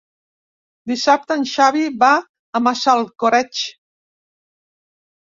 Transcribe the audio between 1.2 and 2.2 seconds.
en Xavi va